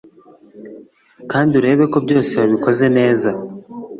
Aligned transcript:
kandi 1.31 1.51
urebe 1.59 1.83
ko 1.91 1.97
byose 2.05 2.31
wabikoze 2.41 2.85
neza 2.97 3.29